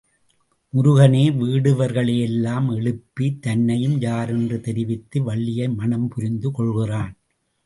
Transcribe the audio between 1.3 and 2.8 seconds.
வேட்டுவர்களையெல்லாம்